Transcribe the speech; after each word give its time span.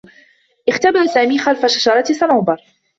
اختبأ 0.69 1.05
سامي 1.05 1.39
خلف 1.39 1.65
شجرة 1.65 2.03
صنوبر. 2.03 2.61